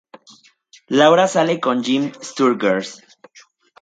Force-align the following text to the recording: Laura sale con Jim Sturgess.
Laura 0.89 1.27
sale 1.27 1.59
con 1.59 1.83
Jim 1.83 2.11
Sturgess. 2.23 2.89